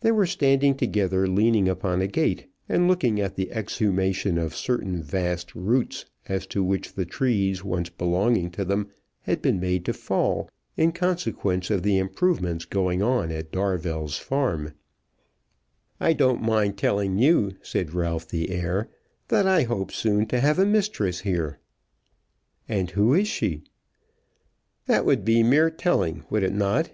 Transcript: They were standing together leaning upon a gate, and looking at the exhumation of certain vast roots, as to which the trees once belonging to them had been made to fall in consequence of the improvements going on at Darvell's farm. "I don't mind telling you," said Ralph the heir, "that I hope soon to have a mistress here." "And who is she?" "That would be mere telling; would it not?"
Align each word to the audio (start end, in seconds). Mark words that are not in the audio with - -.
They 0.00 0.10
were 0.12 0.24
standing 0.24 0.74
together 0.78 1.28
leaning 1.28 1.68
upon 1.68 2.00
a 2.00 2.06
gate, 2.06 2.46
and 2.70 2.88
looking 2.88 3.20
at 3.20 3.34
the 3.34 3.50
exhumation 3.52 4.38
of 4.38 4.56
certain 4.56 5.02
vast 5.02 5.54
roots, 5.54 6.06
as 6.26 6.46
to 6.46 6.64
which 6.64 6.94
the 6.94 7.04
trees 7.04 7.62
once 7.62 7.90
belonging 7.90 8.50
to 8.52 8.64
them 8.64 8.88
had 9.20 9.42
been 9.42 9.60
made 9.60 9.84
to 9.84 9.92
fall 9.92 10.48
in 10.78 10.90
consequence 10.90 11.68
of 11.70 11.82
the 11.82 11.98
improvements 11.98 12.64
going 12.64 13.02
on 13.02 13.30
at 13.30 13.52
Darvell's 13.52 14.16
farm. 14.16 14.72
"I 16.00 16.14
don't 16.14 16.40
mind 16.40 16.78
telling 16.78 17.18
you," 17.18 17.56
said 17.60 17.92
Ralph 17.92 18.26
the 18.26 18.48
heir, 18.48 18.88
"that 19.28 19.46
I 19.46 19.64
hope 19.64 19.92
soon 19.92 20.24
to 20.28 20.40
have 20.40 20.58
a 20.58 20.64
mistress 20.64 21.20
here." 21.20 21.58
"And 22.70 22.90
who 22.92 23.12
is 23.12 23.28
she?" 23.28 23.64
"That 24.86 25.04
would 25.04 25.26
be 25.26 25.42
mere 25.42 25.68
telling; 25.68 26.24
would 26.30 26.42
it 26.42 26.54
not?" 26.54 26.90